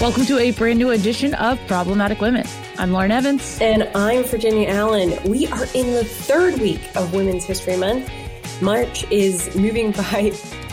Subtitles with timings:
[0.00, 2.46] Welcome to a brand new edition of Problematic Women.
[2.78, 3.58] I'm Lauren Evans.
[3.60, 5.18] And I'm Virginia Allen.
[5.28, 8.10] We are in the third week of Women's History Month.
[8.62, 10.30] March is moving by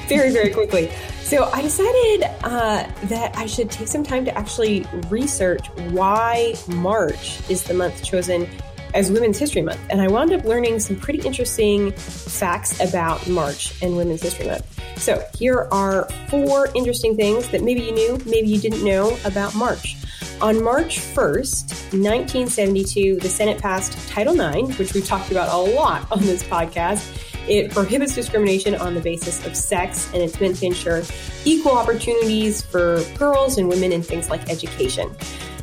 [0.08, 0.92] very, very quickly.
[1.24, 7.42] So I decided uh, that I should take some time to actually research why March
[7.50, 8.48] is the month chosen
[8.96, 9.82] as Women's History Month.
[9.90, 14.66] And I wound up learning some pretty interesting facts about March and Women's History Month.
[14.98, 19.54] So here are four interesting things that maybe you knew, maybe you didn't know about
[19.54, 19.98] March.
[20.42, 26.10] On March 1st, 1972, the Senate passed Title IX, which we've talked about a lot
[26.12, 27.22] on this podcast.
[27.48, 31.04] It prohibits discrimination on the basis of sex, and it's meant to ensure
[31.46, 35.16] equal opportunities for girls and women in things like education.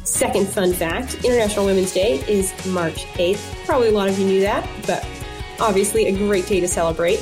[0.05, 3.65] Second fun fact International Women's Day is March 8th.
[3.65, 5.07] Probably a lot of you knew that, but
[5.61, 7.21] obviously a great day to celebrate.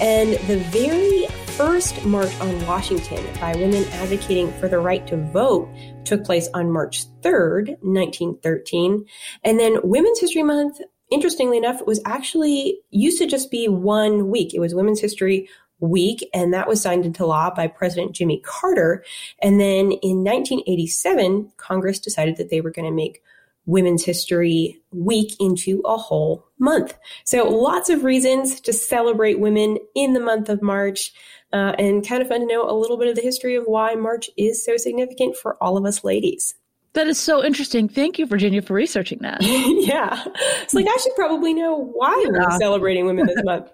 [0.00, 5.68] And the very first March on Washington by women advocating for the right to vote
[6.04, 9.04] took place on March 3rd, 1913.
[9.44, 10.80] And then Women's History Month,
[11.10, 14.54] interestingly enough, was actually used to just be one week.
[14.54, 15.48] It was Women's History
[15.80, 19.04] week, and that was signed into law by President Jimmy Carter.
[19.42, 23.22] And then in 1987, Congress decided that they were going to make
[23.66, 26.96] Women's History Week into a whole month.
[27.24, 31.12] So lots of reasons to celebrate women in the month of March.
[31.52, 33.94] Uh, and kind of fun to know a little bit of the history of why
[33.94, 36.56] March is so significant for all of us ladies.
[36.96, 37.90] That is so interesting.
[37.90, 39.42] Thank you, Virginia, for researching that.
[39.42, 40.24] yeah.
[40.62, 43.70] It's like I should probably know why we're celebrating women this month.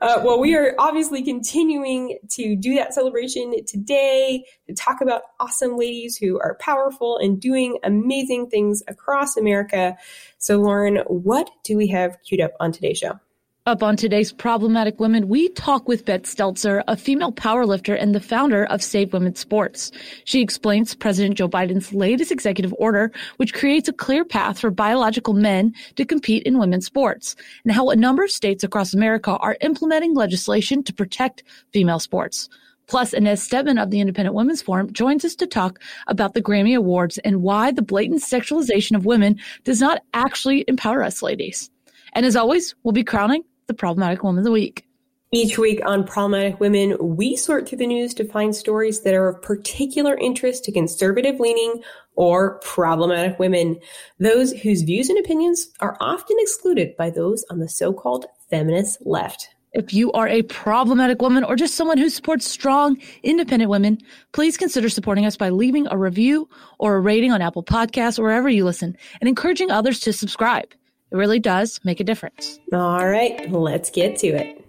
[0.00, 5.78] Uh, well, we are obviously continuing to do that celebration today to talk about awesome
[5.78, 9.96] ladies who are powerful and doing amazing things across America.
[10.38, 13.20] So, Lauren, what do we have queued up on today's show?
[13.68, 18.18] Up on today's Problematic Women, we talk with Beth Stelzer, a female powerlifter and the
[18.18, 19.92] founder of Save Women's Sports.
[20.24, 25.34] She explains President Joe Biden's latest executive order, which creates a clear path for biological
[25.34, 29.58] men to compete in women's sports, and how a number of states across America are
[29.60, 32.48] implementing legislation to protect female sports.
[32.86, 36.74] Plus, Inez Stepman of the Independent Women's Forum joins us to talk about the Grammy
[36.74, 41.70] Awards and why the blatant sexualization of women does not actually empower us ladies.
[42.14, 44.84] And as always, we'll be crowning the Problematic Woman of the Week.
[45.30, 49.28] Each week on Problematic Women, we sort through the news to find stories that are
[49.28, 51.82] of particular interest to conservative leaning
[52.16, 53.78] or problematic women,
[54.18, 59.04] those whose views and opinions are often excluded by those on the so called feminist
[59.04, 59.50] left.
[59.74, 63.98] If you are a problematic woman or just someone who supports strong, independent women,
[64.32, 66.48] please consider supporting us by leaving a review
[66.78, 70.72] or a rating on Apple Podcasts or wherever you listen and encouraging others to subscribe.
[71.10, 72.58] It really does make a difference.
[72.72, 74.64] All right, let's get to it.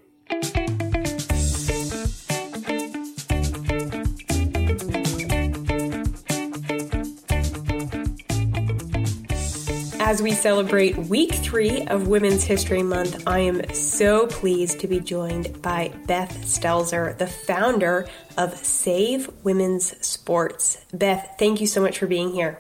[10.02, 15.00] As we celebrate week three of Women's History Month, I am so pleased to be
[15.00, 20.84] joined by Beth Stelzer, the founder of Save Women's Sports.
[20.92, 22.58] Beth, thank you so much for being here.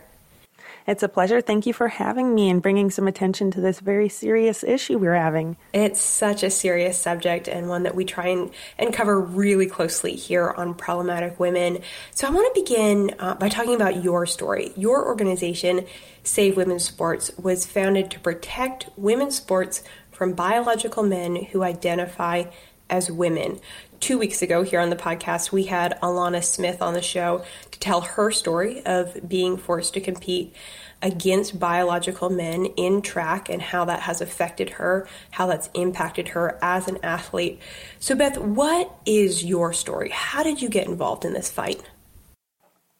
[0.89, 1.39] It's a pleasure.
[1.39, 5.13] Thank you for having me and bringing some attention to this very serious issue we're
[5.13, 5.55] having.
[5.71, 10.15] It's such a serious subject and one that we try and, and cover really closely
[10.15, 11.83] here on Problematic Women.
[12.09, 14.73] So I want to begin uh, by talking about your story.
[14.75, 15.85] Your organization,
[16.23, 22.45] Save Women's Sports, was founded to protect women's sports from biological men who identify
[22.89, 23.59] as women.
[23.99, 27.79] Two weeks ago, here on the podcast, we had Alanna Smith on the show to
[27.79, 30.55] tell her story of being forced to compete
[31.01, 36.57] against biological men in track and how that has affected her, how that's impacted her
[36.61, 37.59] as an athlete.
[37.99, 40.09] So, Beth, what is your story?
[40.09, 41.83] How did you get involved in this fight?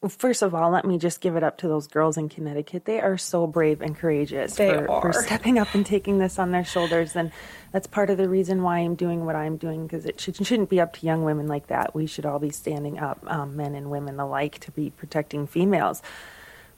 [0.07, 2.85] First of all, let me just give it up to those girls in Connecticut.
[2.85, 6.63] They are so brave and courageous for, for, stepping up and taking this on their
[6.63, 7.17] shoulders.
[7.17, 7.33] And
[7.73, 10.69] that's part of the reason why I'm doing what I'm doing because it should, shouldn't
[10.69, 11.93] be up to young women like that.
[11.93, 16.01] We should all be standing up, um, men and women alike, to be protecting females.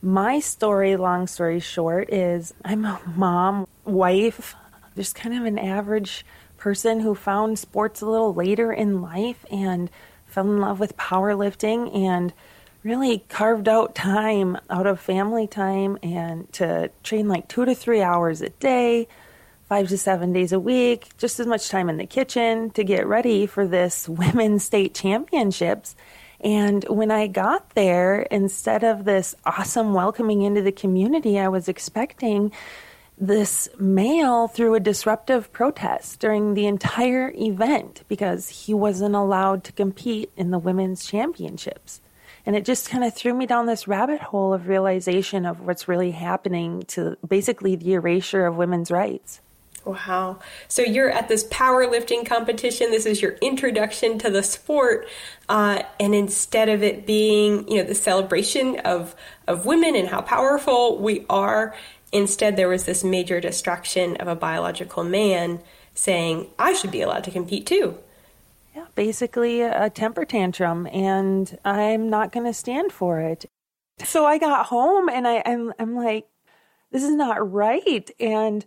[0.02, 4.56] My story, long story short, is I'm a mom, wife,
[4.96, 6.26] just kind of an average
[6.56, 9.90] person who found sports a little later in life and
[10.26, 12.32] fell in love with powerlifting and
[12.82, 18.02] really carved out time out of family time and to train like two to three
[18.02, 19.06] hours a day,
[19.68, 23.06] five to seven days a week, just as much time in the kitchen to get
[23.06, 25.94] ready for this women's state championships.
[26.40, 31.68] And when I got there, instead of this awesome welcoming into the community I was
[31.68, 32.50] expecting,
[33.16, 39.72] this male threw a disruptive protest during the entire event because he wasn't allowed to
[39.72, 42.00] compete in the women's championships.
[42.44, 45.86] And it just kind of threw me down this rabbit hole of realization of what's
[45.86, 49.40] really happening to basically the erasure of women's rights.
[49.84, 50.38] Wow.
[50.68, 52.90] So you're at this powerlifting competition.
[52.90, 55.08] This is your introduction to the sport.
[55.48, 59.16] Uh, and instead of it being, you know, the celebration of,
[59.48, 61.74] of women and how powerful we are,
[62.12, 65.60] instead there was this major distraction of a biological man
[65.94, 67.98] saying, I should be allowed to compete too.
[68.74, 73.50] Yeah, basically a temper tantrum, and I'm not going to stand for it.
[74.04, 76.26] So I got home and I, I'm, I'm like,
[76.90, 78.10] this is not right.
[78.18, 78.64] And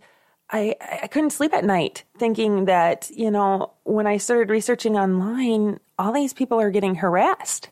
[0.50, 5.80] I, I couldn't sleep at night thinking that, you know, when I started researching online,
[5.98, 7.70] all these people are getting harassed.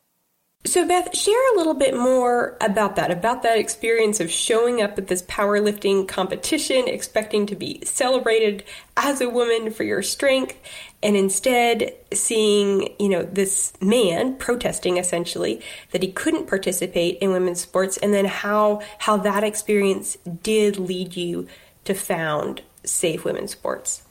[0.65, 4.97] So, Beth, share a little bit more about that, about that experience of showing up
[4.97, 8.63] at this powerlifting competition, expecting to be celebrated
[8.97, 10.57] as a woman for your strength,
[11.05, 15.61] and instead seeing, you know, this man protesting essentially
[15.91, 21.15] that he couldn't participate in women's sports, and then how how that experience did lead
[21.15, 21.47] you
[21.83, 24.03] to found Save Women's Sports?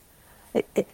[0.55, 0.88] It, it,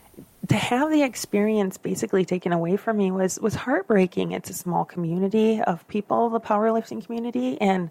[0.49, 4.33] to have the experience basically taken away from me was was heartbreaking.
[4.33, 7.91] It's a small community of people, the powerlifting community, and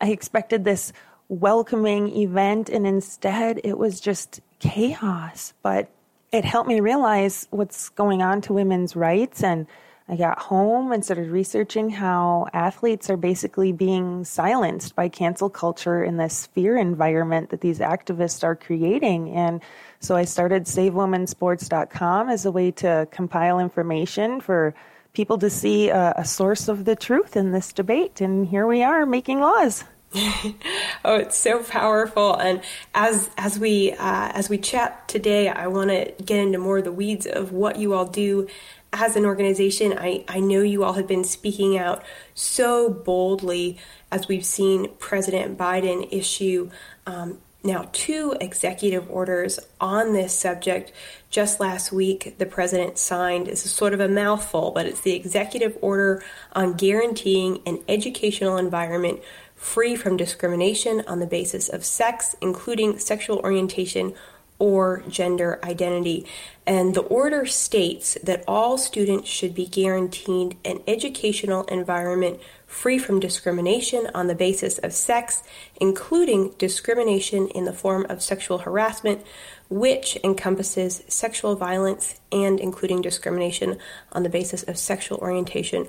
[0.00, 0.92] I expected this
[1.28, 5.52] welcoming event, and instead it was just chaos.
[5.62, 5.88] But
[6.32, 9.66] it helped me realize what's going on to women's rights and
[10.10, 16.02] I got home and started researching how athletes are basically being silenced by cancel culture
[16.02, 19.30] in this fear environment that these activists are creating.
[19.32, 19.60] And
[20.00, 24.74] so I started SaveWomenSports.com as a way to compile information for
[25.12, 28.22] people to see a, a source of the truth in this debate.
[28.22, 29.84] And here we are making laws.
[30.14, 32.34] Oh, it's so powerful.
[32.34, 32.62] And
[32.94, 36.84] as as we uh, as we chat today, I want to get into more of
[36.84, 38.48] the weeds of what you all do
[38.92, 42.02] as an organization, I, I know you all have been speaking out
[42.34, 43.78] so boldly
[44.10, 46.70] as we've seen President Biden issue
[47.06, 50.92] um, now two executive orders on this subject.
[51.28, 55.76] Just last week, the president signed, is sort of a mouthful, but it's the executive
[55.82, 56.22] order
[56.52, 59.20] on guaranteeing an educational environment
[59.58, 64.14] free from discrimination on the basis of sex, including sexual orientation
[64.58, 66.26] or gender identity.
[66.66, 73.20] And the order states that all students should be guaranteed an educational environment free from
[73.20, 75.42] discrimination on the basis of sex,
[75.80, 79.24] including discrimination in the form of sexual harassment,
[79.70, 83.78] which encompasses sexual violence and including discrimination
[84.12, 85.88] on the basis of sexual orientation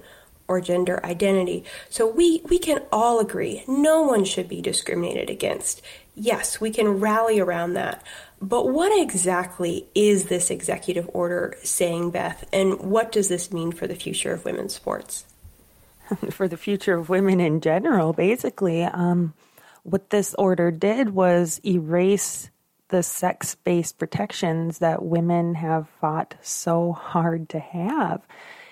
[0.50, 1.64] or gender identity.
[1.90, 5.82] So we, we can all agree no one should be discriminated against.
[6.16, 8.04] Yes, we can rally around that.
[8.42, 13.88] But what exactly is this executive order saying, Beth, and what does this mean for
[13.88, 15.26] the future of women's sports?
[16.32, 18.84] for the future of women in general, basically.
[18.84, 19.34] Um,
[19.84, 22.50] what this order did was erase
[22.90, 28.22] the sex based protections that women have fought so hard to have.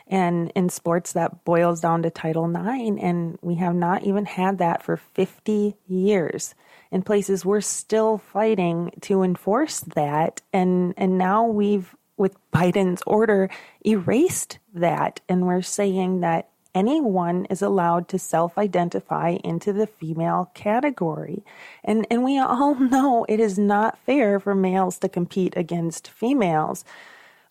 [0.10, 4.58] And in sports, that boils down to Title IX, and we have not even had
[4.60, 6.56] that for 50 years
[6.92, 10.42] in places we're still fighting to enforce that.
[10.54, 13.50] And and now we've with Biden's order
[13.86, 15.20] erased that.
[15.30, 21.44] And we're saying that anyone is allowed to self-identify into the female category.
[21.84, 26.86] And and we all know it is not fair for males to compete against females.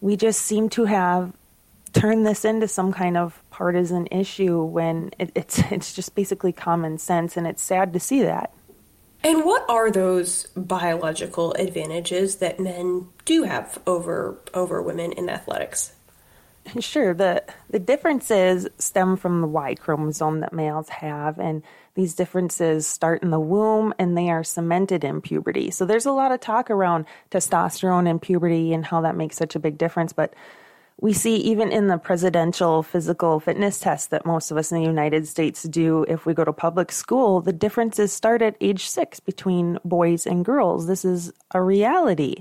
[0.00, 1.32] We just seem to have
[1.92, 6.98] turned this into some kind of partisan issue when it, it's it's just basically common
[6.98, 8.52] sense and it's sad to see that
[9.26, 15.92] and what are those biological advantages that men do have over over women in athletics?
[16.78, 17.12] Sure.
[17.12, 21.64] The the differences stem from the Y chromosome that males have and
[21.94, 25.72] these differences start in the womb and they are cemented in puberty.
[25.72, 29.56] So there's a lot of talk around testosterone and puberty and how that makes such
[29.56, 30.34] a big difference, but
[30.98, 34.86] we see even in the presidential physical fitness test that most of us in the
[34.86, 39.20] United States do if we go to public school, the differences start at age six
[39.20, 40.86] between boys and girls.
[40.86, 42.36] This is a reality.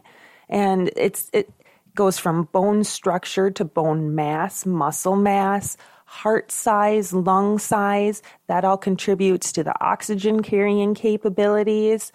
[0.48, 1.50] And it's it
[1.96, 8.22] goes from bone structure to bone mass, muscle mass, heart size, lung size.
[8.48, 12.14] That all contributes to the oxygen carrying capabilities.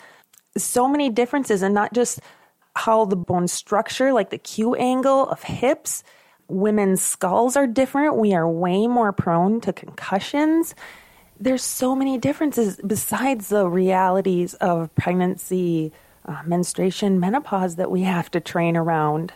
[0.56, 2.20] So many differences, and not just
[2.76, 6.02] how the bone structure, like the Q angle of hips,
[6.50, 8.16] women's skulls are different.
[8.16, 10.74] We are way more prone to concussions.
[11.38, 15.92] There's so many differences besides the realities of pregnancy,
[16.26, 19.32] uh, menstruation, menopause that we have to train around.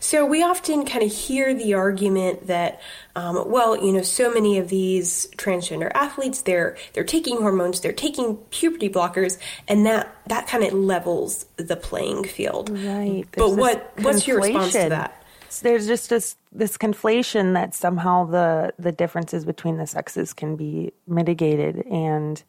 [0.00, 2.80] So we often kind of hear the argument that,
[3.14, 7.92] um, well, you know, so many of these transgender athletes, they're they're taking hormones, they're
[7.92, 9.38] taking puberty blockers,
[9.68, 12.70] and that that kind of levels the playing field.
[12.70, 13.24] Right.
[13.32, 15.22] But what what's your response to that?
[15.62, 20.92] There's just this this conflation that somehow the the differences between the sexes can be
[21.06, 22.42] mitigated, and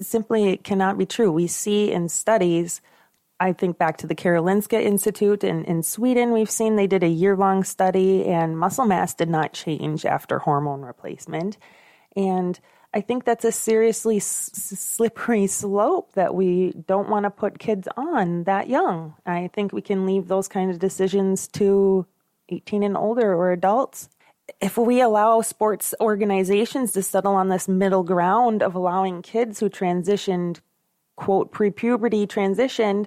[0.00, 1.30] simply cannot be true.
[1.30, 2.80] We see in studies
[3.40, 6.32] I think back to the Karolinska Institute in, in Sweden.
[6.32, 10.38] We've seen they did a year long study, and muscle mass did not change after
[10.40, 11.56] hormone replacement.
[12.14, 12.60] And
[12.92, 17.86] I think that's a seriously s- slippery slope that we don't want to put kids
[17.96, 19.14] on that young.
[19.24, 22.06] I think we can leave those kind of decisions to
[22.48, 24.08] 18 and older or adults.
[24.60, 29.70] If we allow sports organizations to settle on this middle ground of allowing kids who
[29.70, 30.60] transitioned,
[31.14, 33.06] quote, pre puberty transitioned,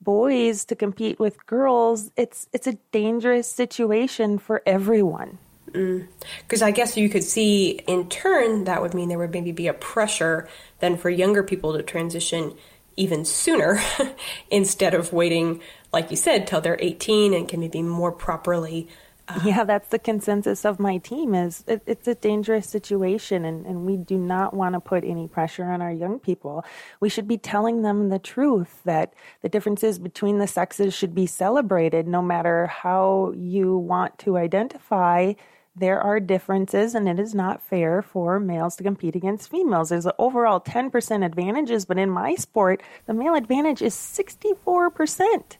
[0.00, 5.38] boys to compete with girls, it's it's a dangerous situation for everyone.
[5.76, 6.66] Because mm.
[6.66, 9.74] I guess you could see in turn that would mean there would maybe be a
[9.74, 10.48] pressure
[10.80, 12.54] then for younger people to transition
[12.96, 13.78] even sooner
[14.50, 15.60] instead of waiting,
[15.92, 18.88] like you said, till they're 18 and can maybe more properly
[19.28, 21.34] uh, yeah, that's the consensus of my team.
[21.34, 25.26] Is it, it's a dangerous situation, and, and we do not want to put any
[25.26, 26.64] pressure on our young people.
[27.00, 31.26] We should be telling them the truth that the differences between the sexes should be
[31.26, 35.32] celebrated, no matter how you want to identify.
[35.78, 39.90] There are differences, and it is not fair for males to compete against females.
[39.90, 45.58] There's an overall 10% advantages, but in my sport, the male advantage is 64%.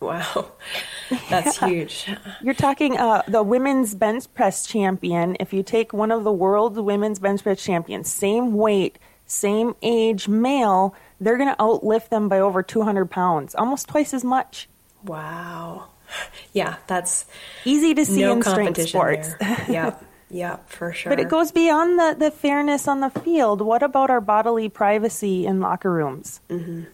[0.00, 0.52] Wow,
[1.30, 1.68] that's yeah.
[1.68, 2.10] huge.
[2.42, 5.36] You're talking uh, the women's bench press champion.
[5.38, 10.26] If you take one of the world's women's bench press champions, same weight, same age
[10.26, 14.68] male, they're going to outlift them by over 200 pounds, almost twice as much.
[15.04, 15.90] Wow.
[16.52, 17.26] Yeah, that's
[17.64, 19.30] easy to see no in strength sports.
[19.68, 19.96] yeah.
[20.30, 21.10] Yeah, for sure.
[21.10, 23.60] But it goes beyond the, the fairness on the field.
[23.60, 26.40] What about our bodily privacy in locker rooms?
[26.48, 26.84] Mm-hmm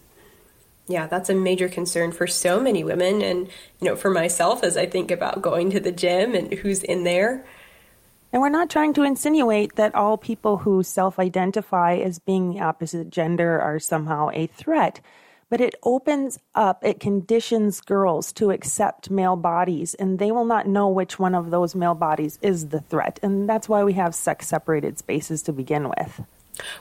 [0.91, 3.21] yeah, that's a major concern for so many women.
[3.21, 3.47] And,
[3.79, 7.03] you know, for myself, as I think about going to the gym and who's in
[7.03, 7.45] there.
[8.33, 12.61] And we're not trying to insinuate that all people who self identify as being the
[12.61, 15.01] opposite gender are somehow a threat,
[15.51, 20.65] but it opens up, it conditions girls to accept male bodies, and they will not
[20.65, 23.19] know which one of those male bodies is the threat.
[23.21, 26.21] And that's why we have sex separated spaces to begin with.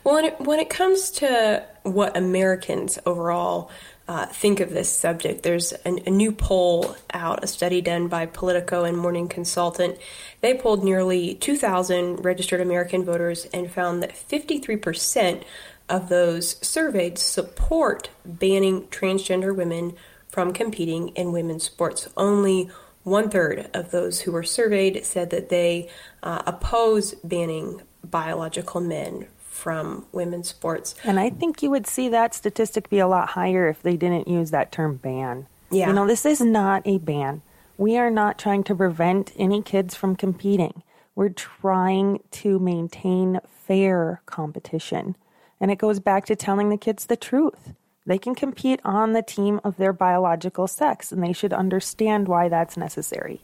[0.04, 3.70] Well, when it, when it comes to what Americans overall
[4.10, 5.44] uh, think of this subject.
[5.44, 9.98] There's a, a new poll out, a study done by Politico and Morning Consultant.
[10.40, 15.44] They polled nearly 2,000 registered American voters and found that 53%
[15.90, 19.94] of those surveyed support banning transgender women
[20.28, 22.08] from competing in women's sports.
[22.16, 22.70] Only
[23.02, 25.88] one third of those who were surveyed said that they
[26.22, 30.94] uh, oppose banning biological men from women's sports.
[31.04, 34.28] And I think you would see that statistic be a lot higher if they didn't
[34.28, 35.46] use that term ban.
[35.70, 35.88] Yeah.
[35.88, 37.42] You know, this is not a ban.
[37.76, 40.82] We are not trying to prevent any kids from competing.
[41.14, 45.16] We're trying to maintain fair competition.
[45.60, 47.74] And it goes back to telling the kids the truth.
[48.06, 52.48] They can compete on the team of their biological sex, and they should understand why
[52.48, 53.42] that's necessary.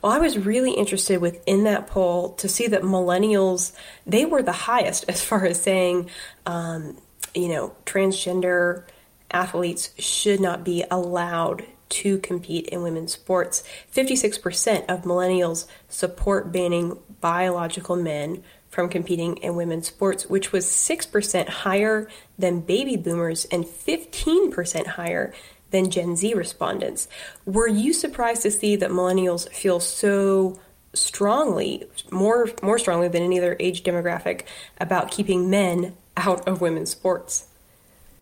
[0.00, 3.72] Well, I was really interested within that poll to see that millennials
[4.06, 6.10] they were the highest as far as saying,
[6.44, 6.98] um,
[7.34, 8.84] you know, transgender
[9.30, 13.62] athletes should not be allowed to compete in women's sports.
[13.94, 18.42] 56% of millennials support banning biological men
[18.76, 25.32] from competing in women's sports, which was 6% higher than baby boomers and 15% higher
[25.70, 27.08] than Gen Z respondents.
[27.46, 30.60] Were you surprised to see that millennials feel so
[30.92, 34.42] strongly, more more strongly than any other age demographic,
[34.78, 37.45] about keeping men out of women's sports?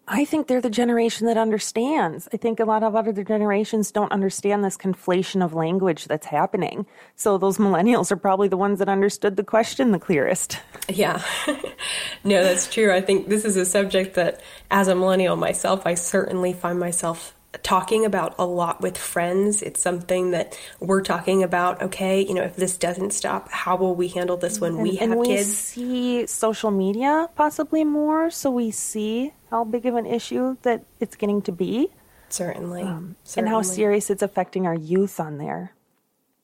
[0.07, 2.29] I think they're the generation that understands.
[2.33, 6.85] I think a lot of other generations don't understand this conflation of language that's happening.
[7.17, 10.59] So those millennials are probably the ones that understood the question the clearest.
[10.87, 11.23] Yeah.
[12.25, 12.93] no, that's true.
[12.93, 17.35] I think this is a subject that as a millennial myself, I certainly find myself
[17.63, 19.63] talking about a lot with friends.
[19.63, 21.83] It's something that we're talking about.
[21.83, 24.97] Okay, you know, if this doesn't stop, how will we handle this when and, we
[24.97, 25.57] have and we kids?
[25.57, 31.17] see social media possibly more, so we see how big of an issue that it's
[31.17, 31.89] getting to be.
[32.29, 33.47] Certainly, um, certainly.
[33.47, 35.73] and how serious it's affecting our youth on there.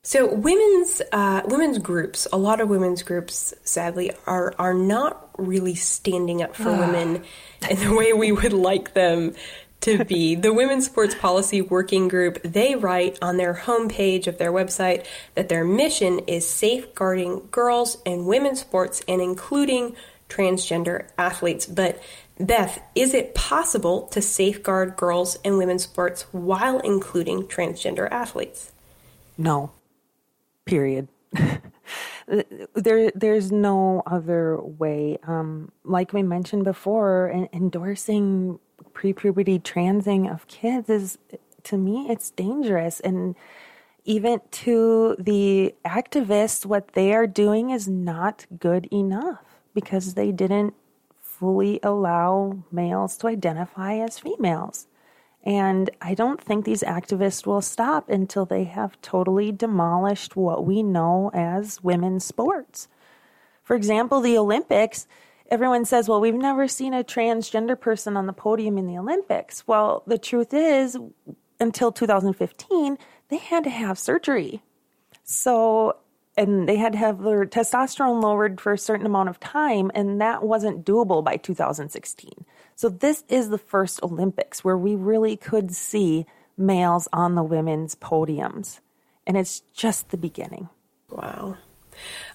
[0.02, 5.74] So women's uh, women's groups, a lot of women's groups, sadly, are are not really
[5.74, 7.22] standing up for women
[7.70, 9.34] in the way we would like them
[9.80, 10.34] to be.
[10.34, 15.48] the Women's Sports Policy Working Group, they write on their homepage of their website that
[15.48, 19.96] their mission is safeguarding girls and women's sports and including
[20.28, 21.66] transgender athletes.
[21.66, 22.02] But
[22.38, 28.72] Beth, is it possible to safeguard girls and women's sports while including transgender athletes?
[29.36, 29.72] No.
[30.64, 31.08] Period.
[32.74, 35.18] there, there's no other way.
[35.26, 38.58] Um, like we mentioned before, endorsing
[38.92, 41.18] pre-puberty transing of kids is,
[41.64, 43.00] to me, it's dangerous.
[43.00, 43.34] And
[44.04, 49.44] even to the activists, what they are doing is not good enough
[49.74, 50.74] because they didn't
[51.20, 54.86] fully allow males to identify as females.
[55.42, 60.82] And I don't think these activists will stop until they have totally demolished what we
[60.82, 62.88] know as women's sports.
[63.62, 65.06] For example, the Olympics,
[65.50, 69.66] everyone says, well, we've never seen a transgender person on the podium in the Olympics.
[69.66, 70.96] Well, the truth is,
[71.58, 74.62] until 2015, they had to have surgery.
[75.24, 75.96] So
[76.36, 80.20] and they had to have their testosterone lowered for a certain amount of time, and
[80.20, 82.30] that wasn't doable by 2016.
[82.76, 86.24] So, this is the first Olympics where we really could see
[86.56, 88.80] males on the women's podiums,
[89.26, 90.68] and it's just the beginning.
[91.10, 91.56] Wow.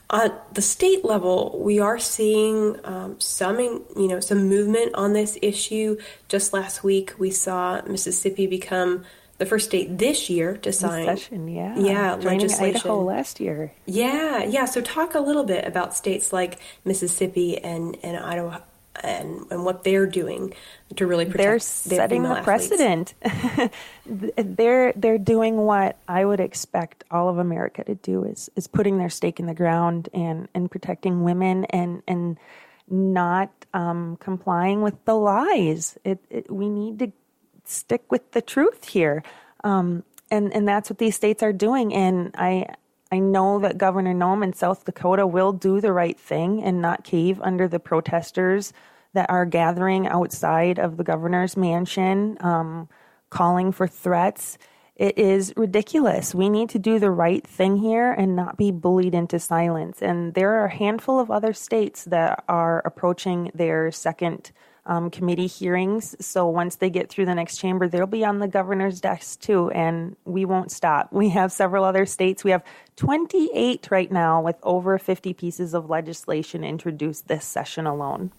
[0.09, 5.37] At the state level, we are seeing um, some, you know, some movement on this
[5.41, 5.97] issue.
[6.27, 9.03] Just last week, we saw Mississippi become
[9.37, 11.05] the first state this year to sign.
[11.05, 12.77] Session, yeah, yeah, Joining legislation.
[12.77, 13.73] Idaho last year.
[13.85, 14.65] Yeah, yeah.
[14.65, 18.61] So talk a little bit about states like Mississippi and and Idaho.
[19.03, 20.53] And, and what they're doing
[20.95, 23.13] to really protect they're setting the precedent.
[24.05, 28.97] they're they're doing what I would expect all of America to do is is putting
[28.97, 32.37] their stake in the ground and and protecting women and and
[32.89, 35.97] not um, complying with the lies.
[36.03, 37.11] It, it, we need to
[37.63, 39.23] stick with the truth here.
[39.63, 41.93] Um, and, and that's what these states are doing.
[41.93, 42.75] And I,
[43.15, 47.05] I know that Governor Noem in South Dakota will do the right thing and not
[47.05, 48.73] cave under the protesters
[49.13, 52.89] that are gathering outside of the governor's mansion, um,
[53.29, 54.57] calling for threats.
[54.97, 56.35] It is ridiculous.
[56.35, 60.01] We need to do the right thing here and not be bullied into silence.
[60.01, 64.51] And there are a handful of other states that are approaching their second
[64.85, 66.15] um, committee hearings.
[66.19, 69.71] So once they get through the next chamber, they'll be on the governor's desk too,
[69.71, 71.11] and we won't stop.
[71.11, 72.43] We have several other states.
[72.43, 72.63] We have
[72.97, 78.31] 28 right now with over 50 pieces of legislation introduced this session alone.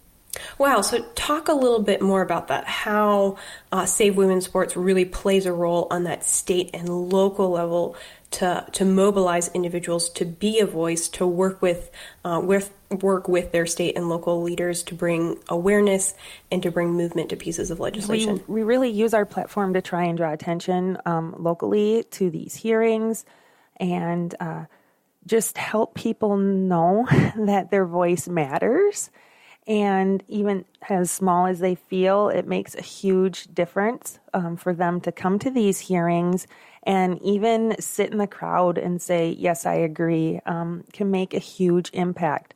[0.59, 0.83] Wow.
[0.83, 2.67] So, talk a little bit more about that.
[2.67, 3.37] How
[3.73, 7.97] uh, Save Women's Sports really plays a role on that state and local level
[8.33, 11.91] to to mobilize individuals to be a voice, to work with
[12.25, 16.15] uh, with work with their state and local leaders to bring awareness
[16.51, 18.43] and to bring movement to pieces of legislation.
[18.47, 22.55] We, we really use our platform to try and draw attention um, locally to these
[22.55, 23.25] hearings
[23.79, 24.67] and uh,
[25.27, 29.11] just help people know that their voice matters.
[29.69, 35.01] And even as small as they feel, it makes a huge difference um, for them
[35.01, 36.47] to come to these hearings
[36.87, 41.39] and even sit in the crowd and say, Yes, I agree, um, can make a
[41.39, 42.55] huge impact.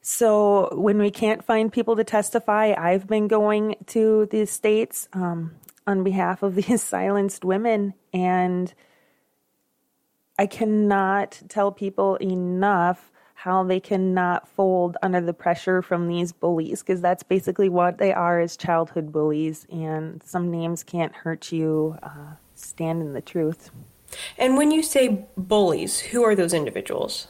[0.00, 5.52] So when we can't find people to testify, I've been going to the states um,
[5.86, 8.72] on behalf of these silenced women, and
[10.38, 16.82] I cannot tell people enough how they cannot fold under the pressure from these bullies
[16.82, 21.98] because that's basically what they are as childhood bullies and some names can't hurt you
[22.02, 22.32] uh,
[22.64, 23.70] stand in the truth
[24.38, 27.28] and when you say bullies who are those individuals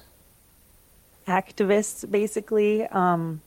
[1.27, 2.87] activists, basically.
[2.87, 3.40] Um,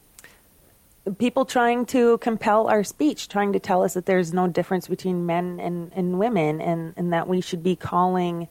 [1.18, 5.26] people trying to compel our speech, trying to tell us that there's no difference between
[5.26, 8.48] men and, and women, and, and that we should be calling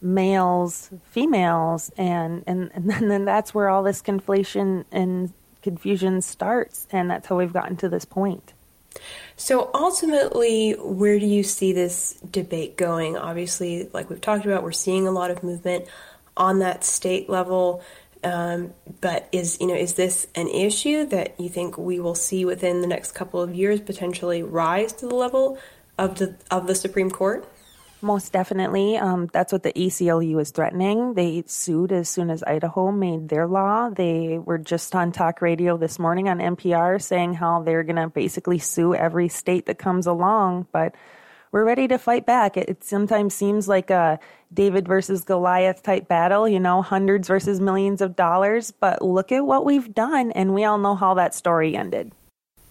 [0.00, 7.10] males females, and, and, and then that's where all this conflation and confusion starts, and
[7.10, 8.52] that's how we've gotten to this point.
[9.36, 13.16] So ultimately, where do you see this debate going?
[13.16, 15.86] Obviously, like we've talked about, we're seeing a lot of movement
[16.36, 17.82] on that state level.
[18.24, 22.44] Um, but is you know is this an issue that you think we will see
[22.44, 25.56] within the next couple of years potentially rise to the level
[25.98, 27.48] of the of the Supreme Court?
[28.00, 28.96] Most definitely.
[28.96, 31.14] Um, that's what the ACLU is threatening.
[31.14, 33.90] They sued as soon as Idaho made their law.
[33.90, 38.08] They were just on talk radio this morning on NPR saying how they're going to
[38.08, 40.68] basically sue every state that comes along.
[40.70, 40.94] But
[41.50, 42.56] we're ready to fight back.
[42.56, 44.20] It, it, sometimes seems like a
[44.54, 48.70] David versus Goliath type battle, you know, hundreds versus millions of dollars.
[48.70, 52.12] But look at what we've done, and we all know how that story ended.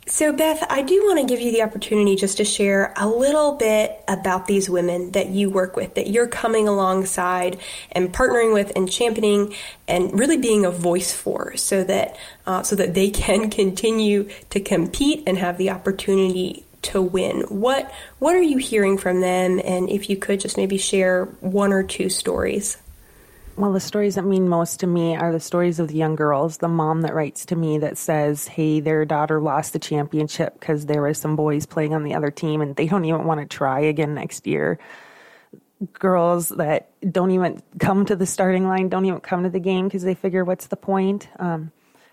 [0.10, 3.56] So, Beth, I do want to give you the opportunity just to share a little
[3.56, 7.60] bit about these women that you work with, that you're coming alongside
[7.91, 9.54] and partnering with and championing
[9.86, 14.62] and really being a voice for so that, uh, so that they can continue to
[14.62, 17.41] compete and have the opportunity to win.
[17.41, 19.60] What, what are you hearing from them?
[19.62, 22.78] And if you could just maybe share one or two stories.
[23.58, 26.58] Well, the stories that mean most to me are the stories of the young girls.
[26.58, 30.86] The mom that writes to me that says, hey, their daughter lost the championship because
[30.86, 33.48] there were some boys playing on the other team and they don't even want to
[33.48, 34.78] try again next year.
[35.93, 39.88] Girls that don't even come to the starting line, don't even come to the game
[39.88, 41.28] because they figure, what's the point?
[41.39, 41.72] Um,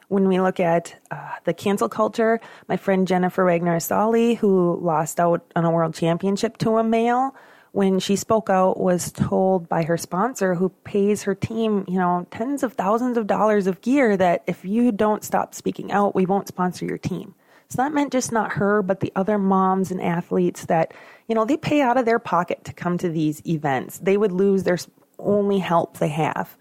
[0.08, 5.20] when we look at uh, the cancel culture, my friend Jennifer Wagner Assali, who lost
[5.20, 7.34] out on a world championship to a male,
[7.74, 12.24] when she spoke out was told by her sponsor who pays her team, you know,
[12.30, 16.24] tens of thousands of dollars of gear that if you don't stop speaking out, we
[16.24, 17.34] won't sponsor your team.
[17.68, 20.94] So that meant just not her, but the other moms and athletes that,
[21.26, 23.98] you know, they pay out of their pocket to come to these events.
[23.98, 24.78] They would lose their
[25.18, 26.56] only help they have.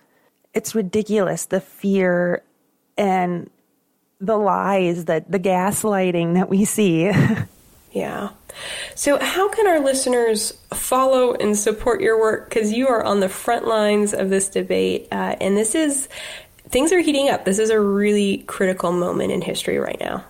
[0.56, 2.42] It's ridiculous the fear
[2.98, 3.52] and
[4.20, 7.12] the lies that the gaslighting that we see.
[7.92, 8.30] Yeah.
[8.96, 12.50] So, how can our listeners follow and support your work?
[12.50, 16.10] Because you are on the front lines of this debate, uh, and this is
[16.70, 17.46] things are heating up.
[17.46, 20.26] This is a really critical moment in history right now.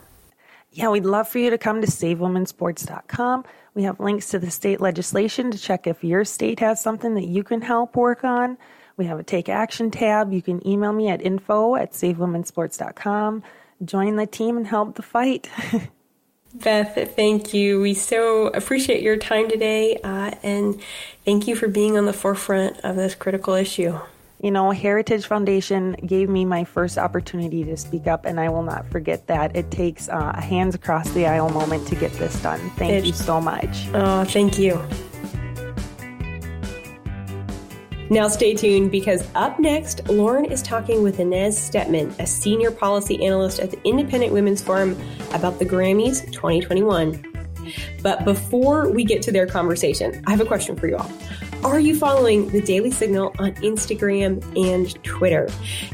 [0.71, 3.45] Yeah, we'd love for you to come to SaveWomenSports.com.
[3.75, 7.27] We have links to the state legislation to check if your state has something that
[7.27, 8.57] you can help work on.
[8.97, 10.33] We have a Take Action tab.
[10.33, 13.43] You can email me at info at SaveWomenSports.com.
[13.85, 15.49] Join the team and help the fight.
[16.53, 17.81] Beth, thank you.
[17.81, 20.79] We so appreciate your time today, uh, and
[21.25, 23.99] thank you for being on the forefront of this critical issue.
[24.39, 28.61] You know, Heritage Foundation gave me my first opportunity to speak up, and I will
[28.61, 29.55] not forget that.
[29.55, 32.59] It takes uh, a hands across the aisle moment to get this done.
[32.71, 33.87] Thank you so much.
[33.93, 34.79] Oh, thank you.
[38.13, 43.25] Now, stay tuned because up next, Lauren is talking with Inez Stepman, a senior policy
[43.25, 44.95] analyst at the Independent Women's Forum,
[45.33, 47.25] about the Grammys 2021.
[48.03, 51.11] But before we get to their conversation, I have a question for you all.
[51.63, 55.47] Are you following the Daily Signal on Instagram and Twitter?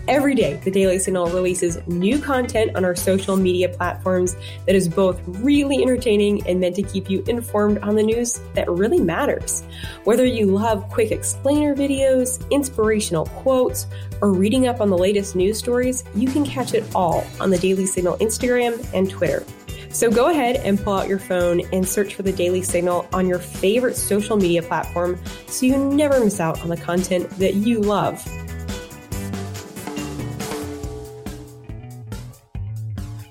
[0.07, 4.89] Every day, the Daily Signal releases new content on our social media platforms that is
[4.89, 9.63] both really entertaining and meant to keep you informed on the news that really matters.
[10.05, 13.85] Whether you love quick explainer videos, inspirational quotes,
[14.23, 17.59] or reading up on the latest news stories, you can catch it all on the
[17.59, 19.45] Daily Signal Instagram and Twitter.
[19.91, 23.27] So go ahead and pull out your phone and search for the Daily Signal on
[23.27, 27.81] your favorite social media platform so you never miss out on the content that you
[27.81, 28.23] love.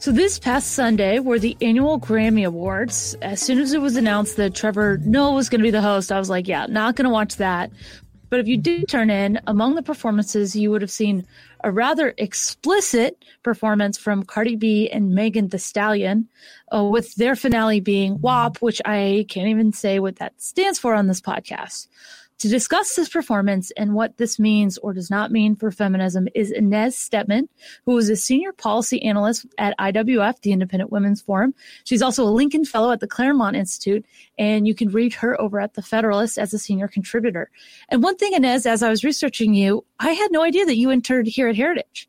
[0.00, 3.14] So this past Sunday were the annual Grammy Awards.
[3.20, 6.10] As soon as it was announced that Trevor Noah was going to be the host,
[6.10, 7.70] I was like, yeah, not going to watch that.
[8.30, 11.26] But if you did turn in, among the performances, you would have seen
[11.64, 16.28] a rather explicit performance from Cardi B and Megan Thee Stallion,
[16.74, 20.94] uh, with their finale being WAP, which I can't even say what that stands for
[20.94, 21.88] on this podcast.
[22.38, 26.52] To discuss this performance and what this means or does not mean for feminism is
[26.52, 27.48] Inez Stepman,
[27.84, 31.52] who is a senior policy analyst at IWF, the Independent Women's Forum.
[31.82, 34.06] She's also a Lincoln Fellow at the Claremont Institute,
[34.38, 37.50] and you can read her over at The Federalist as a senior contributor.
[37.88, 40.92] And one thing, Inez, as I was researching you, I had no idea that you
[40.92, 42.08] interned here at Heritage.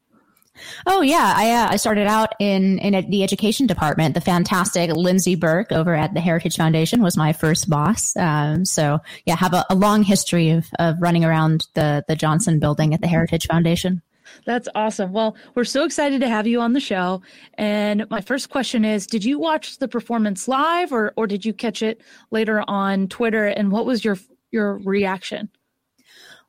[0.85, 4.13] Oh yeah, I uh, I started out in in a, the education department.
[4.15, 8.15] The fantastic Lindsey Burke over at the Heritage Foundation was my first boss.
[8.17, 12.59] Um, so yeah, have a, a long history of of running around the the Johnson
[12.59, 14.01] Building at the Heritage Foundation.
[14.45, 15.11] That's awesome.
[15.11, 17.21] Well, we're so excited to have you on the show.
[17.55, 21.53] And my first question is Did you watch the performance live or, or did you
[21.53, 23.45] catch it later on Twitter?
[23.45, 24.17] And what was your
[24.51, 25.49] your reaction?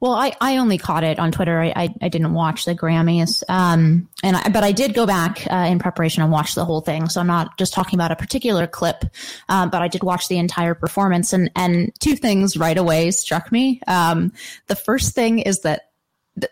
[0.01, 1.61] Well, I, I only caught it on Twitter.
[1.61, 3.43] I, I, I didn't watch the Grammys.
[3.49, 6.81] Um, and I, but I did go back uh, in preparation and watch the whole
[6.81, 7.11] thing.
[7.11, 9.05] So I'm not just talking about a particular clip,
[9.51, 11.35] um, but I did watch the entire performance.
[11.35, 13.83] And, and two things right away struck me.
[13.87, 14.33] Um,
[14.69, 15.90] the first thing is that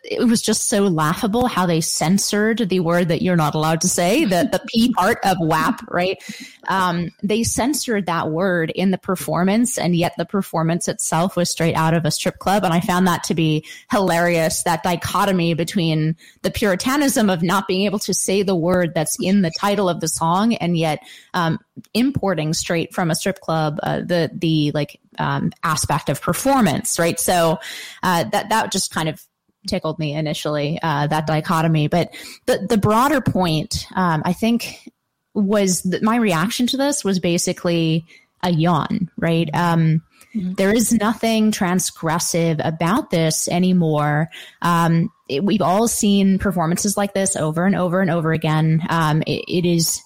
[0.05, 3.89] it was just so laughable how they censored the word that you're not allowed to
[3.89, 6.23] say, the, the P part of WAP, right?
[6.69, 11.75] Um, they censored that word in the performance, and yet the performance itself was straight
[11.75, 12.65] out of a strip club.
[12.65, 17.87] And I found that to be hilarious, that dichotomy between the puritanism of not being
[17.87, 21.01] able to say the word that's in the title of the song, and yet
[21.35, 21.59] um,
[21.95, 27.19] importing straight from a strip club uh, the, the like, um, aspect of performance, right?
[27.19, 27.59] So
[28.03, 29.23] uh, that that just kind of
[29.69, 31.89] tickled me initially, uh, that dichotomy.
[31.89, 32.15] But
[32.47, 34.91] the, the broader point, um, I think
[35.35, 38.07] was that my reaction to this was basically
[38.43, 39.49] a yawn, right?
[39.55, 40.03] Um,
[40.35, 40.55] mm-hmm.
[40.55, 44.31] there is nothing transgressive about this anymore.
[44.63, 48.83] Um, it, we've all seen performances like this over and over and over again.
[48.89, 50.03] Um, it, it is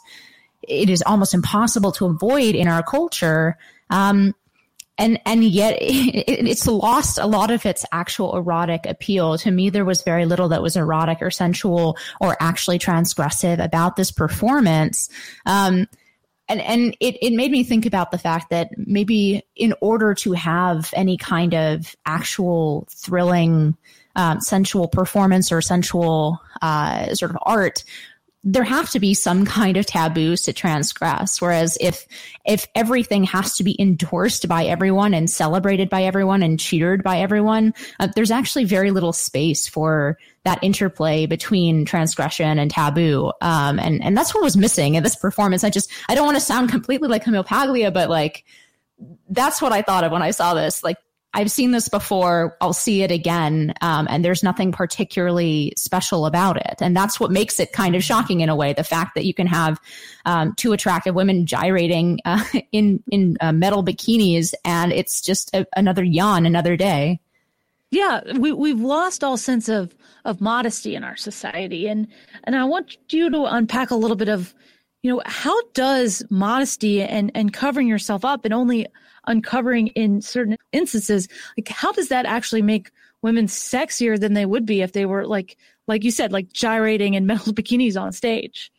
[0.69, 3.59] it is almost impossible to avoid in our culture.
[3.91, 4.35] Um,
[5.03, 9.37] and and yet it, it's lost a lot of its actual erotic appeal.
[9.39, 13.97] To me, there was very little that was erotic or sensual or actually transgressive about
[13.97, 15.09] this performance.
[15.45, 15.89] Um,
[16.49, 20.33] and and it, it made me think about the fact that maybe in order to
[20.33, 23.77] have any kind of actual thrilling
[24.15, 27.85] um, sensual performance or sensual uh, sort of art
[28.45, 31.41] there have to be some kind of taboos to transgress.
[31.41, 32.07] Whereas if
[32.45, 37.19] if everything has to be endorsed by everyone and celebrated by everyone and cheered by
[37.21, 43.33] everyone uh, there's actually very little space for that interplay between transgression and taboo.
[43.41, 45.63] Um, and and that's what was missing in this performance.
[45.63, 48.45] I just i don't want to sound completely like camille paglia but like
[49.31, 50.83] that's what i thought of when i saw this.
[50.83, 50.97] Like
[51.35, 52.57] I've seen this before.
[52.61, 53.73] I'll see it again.
[53.81, 56.77] Um, and there's nothing particularly special about it.
[56.81, 58.75] And that's what makes it kind of shocking in a way.
[58.75, 59.81] The fact that you can have
[60.27, 65.67] um, two attractive women gyrating uh, in, in uh, metal bikinis and it's just a,
[65.75, 67.21] another yawn, another day.
[67.91, 71.87] Yeah, we, we've lost all sense of, of modesty in our society.
[71.89, 72.09] And,
[72.45, 74.55] and I want you to unpack a little bit of,
[75.03, 78.87] you know, how does modesty and, and covering yourself up and only
[79.27, 82.91] uncovering in certain instances, like how does that actually make
[83.23, 85.57] women sexier than they would be if they were like,
[85.87, 88.71] like you said, like gyrating in metal bikinis on stage?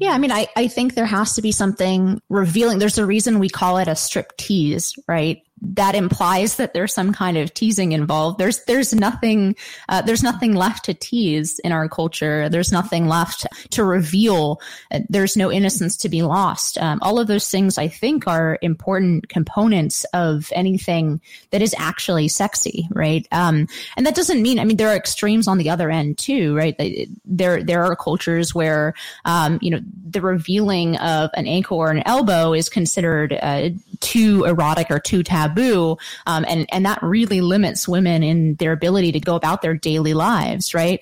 [0.00, 2.78] Yeah, I mean, I, I think there has to be something revealing.
[2.78, 5.42] There's a reason we call it a strip tease, right?
[5.64, 8.38] That implies that there's some kind of teasing involved.
[8.38, 9.56] There's there's nothing
[9.88, 12.48] uh, there's nothing left to tease in our culture.
[12.48, 14.60] There's nothing left to reveal.
[14.90, 16.78] Uh, there's no innocence to be lost.
[16.78, 22.28] Um, all of those things I think are important components of anything that is actually
[22.28, 23.26] sexy, right?
[23.32, 26.54] Um, and that doesn't mean I mean there are extremes on the other end too,
[26.56, 26.76] right?
[27.24, 32.02] There there are cultures where um, you know the revealing of an ankle or an
[32.06, 35.96] elbow is considered uh, too erotic or too taboo.
[36.26, 40.14] Um, and, and that really limits women in their ability to go about their daily
[40.14, 41.00] lives, right?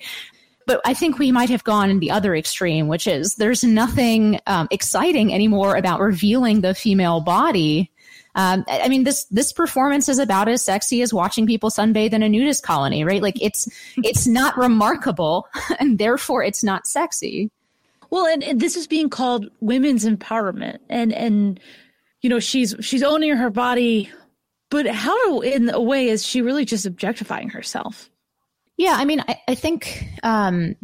[0.65, 4.39] but I think we might have gone in the other extreme, which is there's nothing
[4.47, 7.91] um, exciting anymore about revealing the female body.
[8.35, 12.23] Um, I mean, this this performance is about as sexy as watching people sunbathe in
[12.23, 13.21] a nudist colony, right?
[13.21, 15.47] Like it's it's not remarkable,
[15.79, 17.51] and therefore it's not sexy.
[18.09, 21.59] Well, and, and this is being called women's empowerment, and and
[22.23, 24.11] you know she's she's owning her body
[24.73, 28.09] but how, in a way, is she really just objectifying herself?
[28.75, 30.75] Yeah, I mean, I, I think um,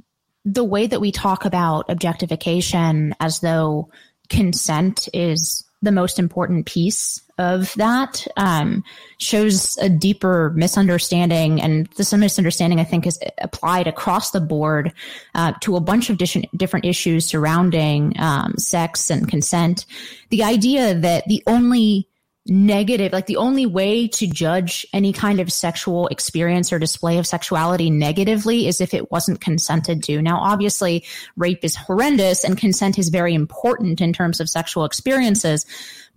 [0.46, 3.90] the way that we talk about objectification as though
[4.30, 8.84] consent is the most important piece of that um,
[9.18, 11.62] shows a deeper misunderstanding.
[11.62, 14.92] And this misunderstanding, I think, is applied across the board
[15.34, 19.86] uh, to a bunch of different, different issues surrounding um, sex and consent.
[20.30, 22.09] The idea that the only
[22.50, 27.28] negative like the only way to judge any kind of sexual experience or display of
[27.28, 30.22] sexuality negatively is if it wasn't consented to.
[30.22, 31.06] Now obviously
[31.38, 35.66] rape is horrendous and consent is very important in terms of sexual experiences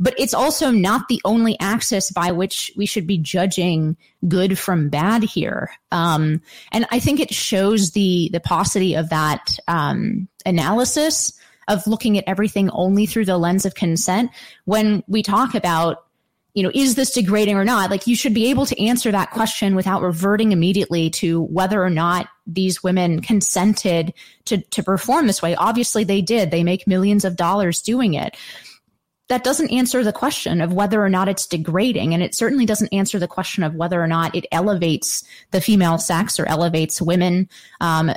[0.01, 4.89] but it's also not the only axis by which we should be judging good from
[4.89, 5.71] bad here.
[5.91, 6.41] Um,
[6.73, 11.33] and i think it shows the the paucity of that um, analysis
[11.69, 14.31] of looking at everything only through the lens of consent
[14.65, 16.05] when we talk about
[16.55, 17.91] you know, is this degrading or not?
[17.91, 21.91] Like you should be able to answer that question without reverting immediately to whether or
[21.91, 24.13] not these women consented
[24.45, 25.55] to, to perform this way.
[25.55, 26.51] Obviously they did.
[26.51, 28.37] They make millions of dollars doing it.
[29.29, 32.13] That doesn't answer the question of whether or not it's degrading.
[32.13, 35.97] And it certainly doesn't answer the question of whether or not it elevates the female
[35.97, 37.49] sex or elevates women.
[37.81, 38.13] Um,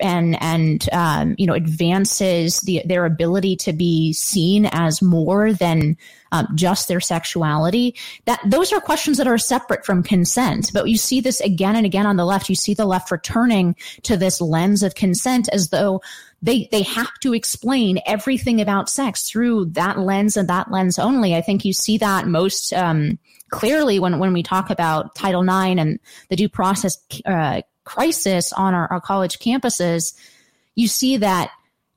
[0.00, 5.96] and and um, you know advances the, their ability to be seen as more than
[6.32, 7.94] um, just their sexuality.
[8.24, 10.70] That those are questions that are separate from consent.
[10.72, 12.48] But you see this again and again on the left.
[12.48, 16.02] You see the left returning to this lens of consent as though
[16.42, 21.34] they they have to explain everything about sex through that lens and that lens only.
[21.34, 23.18] I think you see that most um,
[23.50, 28.74] clearly when when we talk about Title IX and the due process uh, crisis on
[28.74, 30.14] our, our college campuses.
[30.74, 31.50] You see that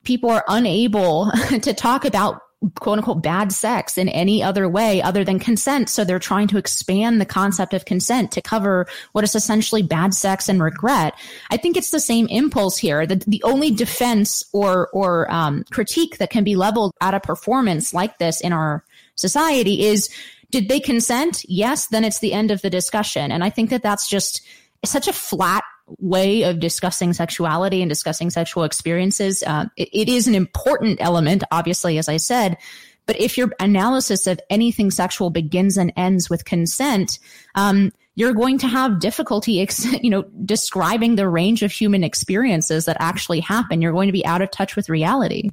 [0.03, 2.41] people are unable to talk about
[2.79, 5.89] quote unquote bad sex in any other way other than consent.
[5.89, 10.13] So they're trying to expand the concept of consent to cover what is essentially bad
[10.13, 11.13] sex and regret.
[11.49, 13.05] I think it's the same impulse here.
[13.05, 17.93] The, the only defense or, or um, critique that can be leveled at a performance
[17.93, 18.83] like this in our
[19.15, 20.09] society is
[20.49, 21.43] did they consent?
[21.47, 23.31] Yes, then it's the end of the discussion.
[23.31, 24.45] And I think that that's just
[24.85, 25.63] such a flat
[25.99, 29.43] way of discussing sexuality and discussing sexual experiences.
[29.45, 32.57] Uh, it, it is an important element, obviously, as I said.
[33.05, 37.19] But if your analysis of anything sexual begins and ends with consent,
[37.55, 42.85] um, you're going to have difficulty, ex- you know, describing the range of human experiences
[42.85, 43.81] that actually happen.
[43.81, 45.49] You're going to be out of touch with reality.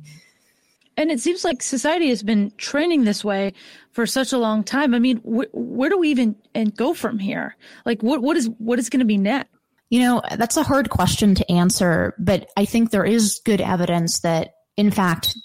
[0.97, 3.55] And it seems like society has been training this way
[3.93, 4.95] for such a long time.
[4.95, 7.57] I mean, wh- where do we even and go from here?
[7.87, 9.51] Like, what what is what is going to be next?
[9.91, 14.21] You know, that's a hard question to answer, but I think there is good evidence
[14.21, 15.37] that, in fact,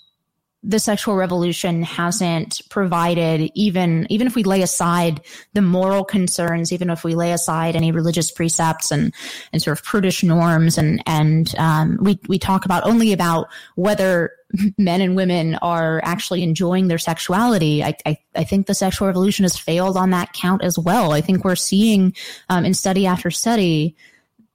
[0.66, 5.22] the sexual revolution hasn't provided even even if we lay aside
[5.54, 9.14] the moral concerns even if we lay aside any religious precepts and
[9.54, 14.32] and sort of prudish norms and and um, we we talk about only about whether
[14.78, 17.84] men and women are actually enjoying their sexuality.
[17.84, 21.12] I, I, I think the sexual revolution has failed on that count as well.
[21.12, 22.16] I think we're seeing
[22.50, 23.96] um, in study after study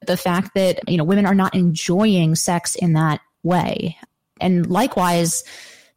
[0.07, 3.97] the fact that you know women are not enjoying sex in that way.
[4.41, 5.45] And likewise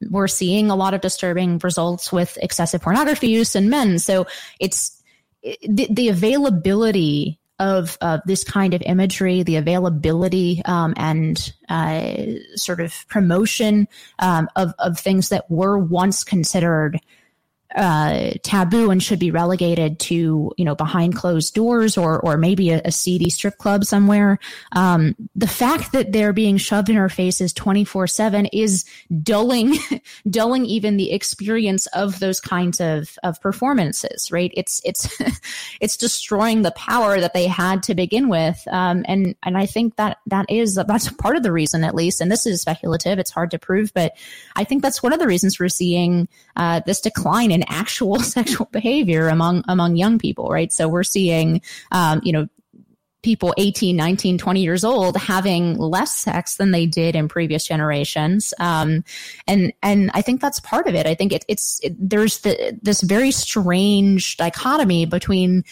[0.10, 4.00] we're seeing a lot of disturbing results with excessive pornography use in men.
[4.00, 4.28] So
[4.60, 5.02] it's
[5.42, 12.16] the, the availability of of this kind of imagery, the availability um, and uh,
[12.56, 13.88] sort of promotion
[14.20, 17.00] um, of, of things that were once considered
[17.76, 22.70] uh, taboo and should be relegated to you know behind closed doors or or maybe
[22.70, 24.40] a, a seedy strip club somewhere.
[24.74, 28.86] Um, the fact that they're being shoved in our faces twenty four seven is
[29.22, 29.78] dulling
[30.30, 34.32] dulling even the experience of those kinds of of performances.
[34.32, 34.52] Right?
[34.56, 35.22] It's it's
[35.82, 38.62] it's destroying the power that they had to begin with.
[38.72, 42.22] Um, and and I think that that is that's part of the reason at least.
[42.22, 44.16] And this is speculative; it's hard to prove, but
[44.56, 48.68] I think that's one of the reasons we're seeing uh, this decline in actual sexual
[48.72, 50.72] behavior among among young people, right?
[50.72, 52.48] So we're seeing, um, you know,
[53.24, 58.54] people 18 19 20 years old having less sex than they did in previous generations
[58.60, 59.04] um,
[59.48, 62.78] and and i think that's part of it i think it, it's it, there's the,
[62.82, 65.64] this very strange dichotomy between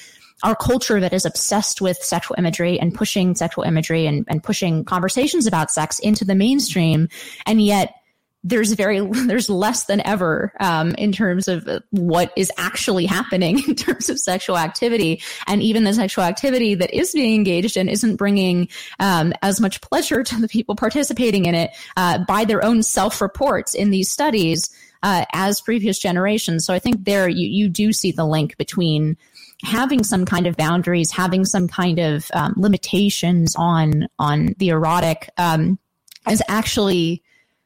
[0.43, 4.83] our culture that is obsessed with sexual imagery and pushing sexual imagery and, and pushing
[4.83, 7.07] conversations about sex into the mainstream
[7.45, 8.00] and yet
[8.43, 13.75] there's very there's less than ever um, in terms of what is actually happening in
[13.75, 15.21] terms of sexual activity.
[15.47, 19.81] And even the sexual activity that is being engaged in isn't bringing um, as much
[19.81, 24.69] pleasure to the people participating in it uh, by their own self-reports in these studies
[25.03, 26.65] uh, as previous generations.
[26.65, 29.17] So i think there you, you do see the link between
[29.63, 35.29] having some kind of boundaries having some kind of um, limitations on on the erotic
[35.37, 35.77] um,
[36.29, 37.23] is actually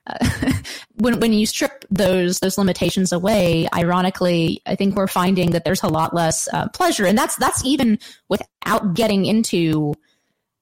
[0.96, 5.84] when when you strip those those limitations away, ironically, I think we're finding that there's
[5.84, 9.94] a lot less uh, pleasure, and that's that's even without getting into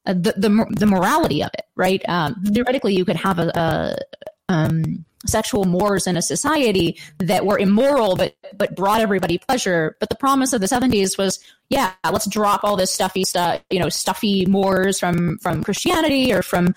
[0.06, 2.02] uh, the, the the morality of it, right?
[2.08, 7.58] Um, theoretically, you could have a, a um, sexual mores in a society that were
[7.58, 9.98] immoral but but brought everybody pleasure.
[10.00, 13.80] But the promise of the 70s was, yeah, let's drop all this stuffy stuff, you
[13.80, 16.74] know, stuffy mores from from Christianity or from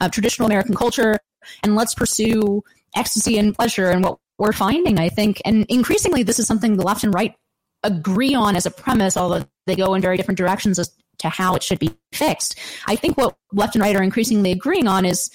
[0.00, 1.18] uh, traditional American culture
[1.62, 2.62] and let's pursue
[2.96, 3.90] ecstasy and pleasure.
[3.90, 7.34] And what we're finding, I think, and increasingly, this is something the left and right
[7.82, 11.54] agree on as a premise, although they go in very different directions as to how
[11.54, 12.58] it should be fixed.
[12.86, 15.30] I think what left and right are increasingly agreeing on is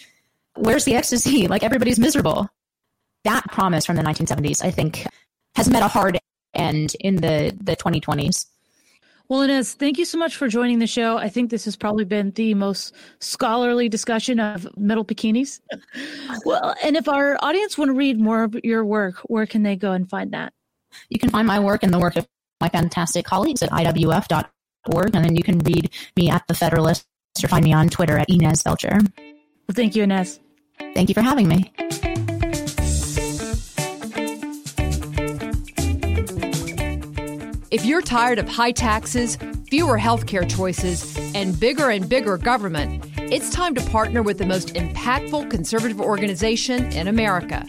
[0.56, 1.48] where's the ecstasy?
[1.54, 2.50] Like everybody's miserable.
[3.24, 5.06] That promise from the 1970s, I think,
[5.56, 6.20] has met a hard
[6.54, 8.46] end in the, the 2020s.
[9.30, 11.18] Well, Inez, thank you so much for joining the show.
[11.18, 15.62] I think this has probably been the most scholarly discussion of metal bikinis.
[16.46, 19.76] well, and if our audience want to read more of your work, where can they
[19.76, 20.54] go and find that?
[21.10, 22.28] You can find my work and the work of
[22.60, 27.06] my fantastic colleagues at IWF.org, and then you can read me at The Federalist
[27.44, 29.02] or find me on Twitter at Inez Feltscher.
[29.18, 30.40] Well, thank you, Inez.
[30.94, 31.72] Thank you for having me.
[37.74, 39.36] If you're tired of high taxes,
[39.68, 44.76] fewer healthcare choices, and bigger and bigger government, it's time to partner with the most
[44.76, 47.66] impactful conservative organization in America.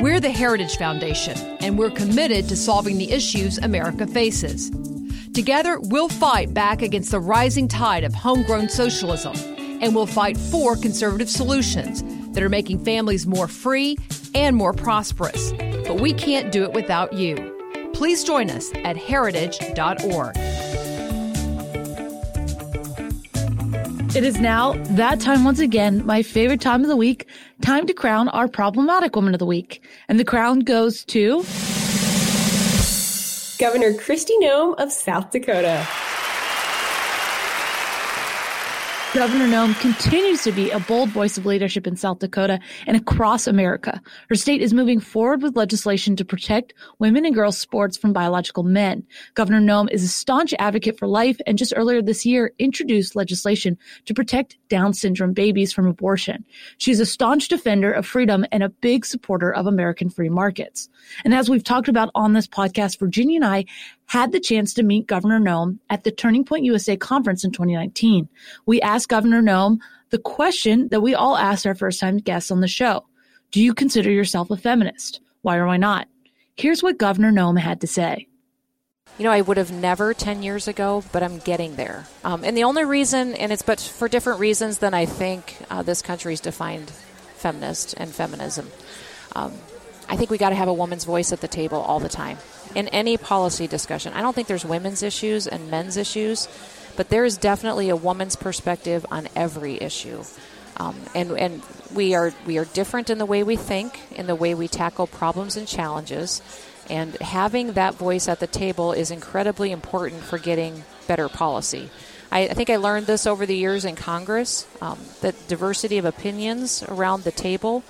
[0.00, 4.68] We're the Heritage Foundation, and we're committed to solving the issues America faces.
[5.32, 9.36] Together, we'll fight back against the rising tide of homegrown socialism,
[9.80, 12.02] and we'll fight for conservative solutions
[12.34, 13.96] that are making families more free
[14.34, 15.52] and more prosperous.
[15.86, 17.59] But we can't do it without you.
[18.00, 20.34] Please join us at heritage.org.
[24.16, 27.26] It is now that time once again, my favorite time of the week,
[27.60, 29.82] time to crown our problematic woman of the week.
[30.08, 31.42] And the crown goes to
[33.58, 35.86] Governor Kristi Noem of South Dakota.
[39.12, 43.48] Governor Noem continues to be a bold voice of leadership in South Dakota and across
[43.48, 44.00] America.
[44.28, 48.62] Her state is moving forward with legislation to protect women and girls sports from biological
[48.62, 49.04] men.
[49.34, 53.76] Governor Noem is a staunch advocate for life and just earlier this year introduced legislation
[54.04, 56.44] to protect Down syndrome babies from abortion.
[56.78, 60.88] She's a staunch defender of freedom and a big supporter of American free markets.
[61.24, 63.64] And as we've talked about on this podcast, Virginia and I
[64.10, 68.28] had the chance to meet Governor Noem at the Turning Point USA conference in 2019.
[68.66, 72.60] We asked Governor Noem the question that we all asked our first time guests on
[72.60, 73.06] the show.
[73.52, 75.20] Do you consider yourself a feminist?
[75.42, 76.08] Why or why not?
[76.56, 78.26] Here's what Governor Noem had to say.
[79.16, 82.04] You know, I would have never 10 years ago, but I'm getting there.
[82.24, 85.84] Um, and the only reason, and it's but for different reasons than I think uh,
[85.84, 86.90] this country's defined
[87.36, 88.72] feminist and feminism.
[89.36, 89.52] Um,
[90.08, 92.38] I think we got to have a woman's voice at the table all the time
[92.74, 94.12] in any policy discussion.
[94.12, 96.48] I don't think there's women's issues and men's issues,
[96.96, 100.22] but there is definitely a woman's perspective on every issue.
[100.76, 101.62] Um, and and
[101.94, 105.06] we are we are different in the way we think, in the way we tackle
[105.06, 106.40] problems and challenges,
[106.88, 111.90] and having that voice at the table is incredibly important for getting better policy.
[112.32, 116.04] I, I think I learned this over the years in Congress um, that diversity of
[116.04, 117.82] opinions around the table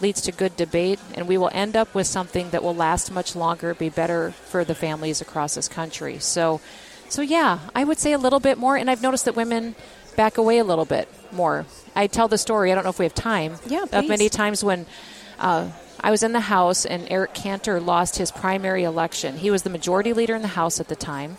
[0.00, 3.34] leads to good debate, and we will end up with something that will last much
[3.34, 6.18] longer, be better for the families across this country.
[6.18, 6.60] So,
[7.08, 9.74] so yeah, I would say a little bit more, and I've noticed that women
[10.16, 11.66] back away a little bit more.
[11.94, 12.70] I tell the story.
[12.72, 13.56] I don't know if we have time.
[13.66, 13.98] Yeah, please.
[13.98, 14.86] Of many times when.
[15.38, 15.70] Uh,
[16.00, 19.36] I was in the House, and Eric Cantor lost his primary election.
[19.36, 21.38] He was the majority leader in the House at the time,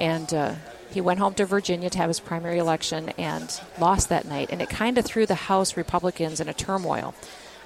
[0.00, 0.54] and uh,
[0.90, 4.48] he went home to Virginia to have his primary election and lost that night.
[4.50, 7.14] And it kind of threw the House Republicans in a turmoil.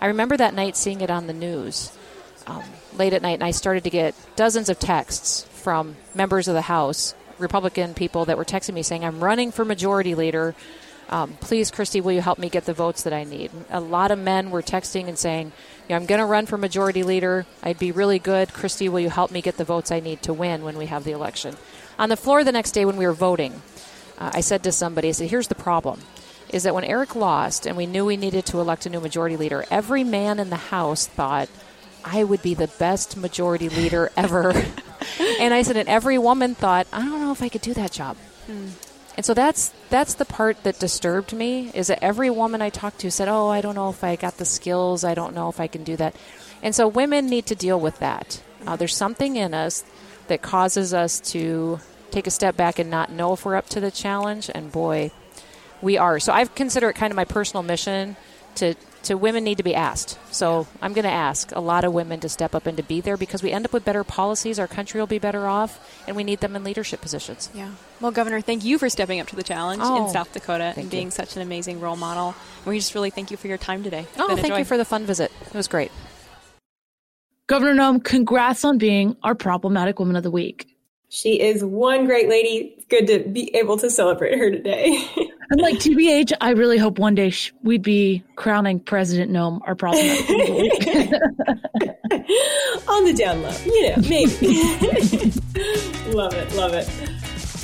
[0.01, 1.93] I remember that night seeing it on the news
[2.47, 2.63] um,
[2.97, 6.63] late at night, and I started to get dozens of texts from members of the
[6.63, 10.55] House, Republican people that were texting me saying, I'm running for majority leader.
[11.09, 13.51] Um, please, Kristi, will you help me get the votes that I need?
[13.71, 15.53] A lot of men were texting and saying,
[15.89, 17.47] you know, I'm going to run for majority leader.
[17.63, 18.49] I'd be really good.
[18.49, 21.05] Kristi, will you help me get the votes I need to win when we have
[21.05, 21.57] the election?
[21.99, 23.63] On the floor the next day when we were voting,
[24.19, 26.01] uh, I said to somebody, I said, here's the problem
[26.51, 29.37] is that when Eric lost and we knew we needed to elect a new majority
[29.37, 31.49] leader, every man in the House thought,
[32.05, 34.51] I would be the best majority leader ever.
[35.41, 37.93] and I said, and every woman thought, I don't know if I could do that
[37.93, 38.17] job.
[39.19, 43.01] And so that's that's the part that disturbed me is that every woman I talked
[43.01, 45.03] to said, "Oh, I don't know if I got the skills.
[45.03, 46.15] I don't know if I can do that."
[46.63, 48.41] And so women need to deal with that.
[48.65, 49.83] Uh, there's something in us
[50.29, 51.81] that causes us to
[52.13, 54.51] take a step back and not know if we're up to the challenge.
[54.55, 55.11] And boy,
[55.83, 56.19] we are.
[56.21, 58.17] So I consider it kind of my personal mission
[58.57, 58.75] to
[59.05, 60.19] to women need to be asked.
[60.33, 63.01] So I'm going to ask a lot of women to step up and to be
[63.01, 64.59] there because we end up with better policies.
[64.59, 67.49] Our country will be better off, and we need them in leadership positions.
[67.55, 67.71] Yeah.
[68.01, 70.91] Well, Governor, thank you for stepping up to the challenge oh, in South Dakota and
[70.91, 71.11] being you.
[71.11, 72.35] such an amazing role model.
[72.59, 74.01] And we just really thank you for your time today.
[74.01, 75.33] It's oh, thank you for the fun visit.
[75.47, 75.93] It was great.
[77.47, 80.77] Governor Noem, congrats on being our problematic woman of the week.
[81.09, 82.75] She is one great lady.
[82.77, 85.03] It's good to be able to celebrate her today.
[85.51, 89.75] And like TBH, I really hope one day sh- we'd be crowning President Noem our
[89.75, 90.05] problem.
[92.89, 95.33] On the down low, you know, maybe.
[96.17, 96.89] love it, love it.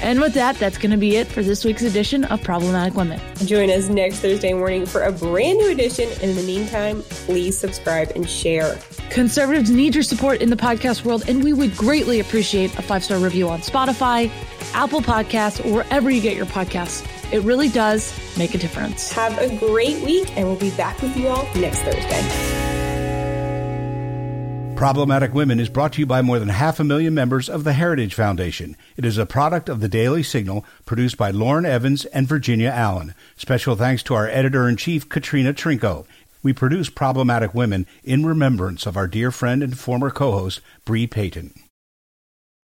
[0.03, 3.21] And with that, that's going to be it for this week's edition of Problematic Women.
[3.45, 6.09] Join us next Thursday morning for a brand new edition.
[6.21, 8.79] In the meantime, please subscribe and share.
[9.11, 13.05] Conservatives need your support in the podcast world, and we would greatly appreciate a five
[13.05, 14.31] star review on Spotify,
[14.75, 17.07] Apple Podcasts, or wherever you get your podcasts.
[17.33, 19.13] It really does make a difference.
[19.13, 22.65] Have a great week, and we'll be back with you all next Thursday.
[24.77, 27.73] Problematic Women is brought to you by more than half a million members of the
[27.73, 28.77] Heritage Foundation.
[28.97, 33.15] It is a product of the Daily Signal, produced by Lauren Evans and Virginia Allen.
[33.37, 36.07] Special thanks to our editor in chief, Katrina Trinko.
[36.43, 41.07] We produce Problematic Women in remembrance of our dear friend and former co host, Bre
[41.07, 41.64] Payton.